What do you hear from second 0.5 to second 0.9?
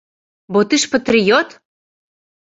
Бо ты ж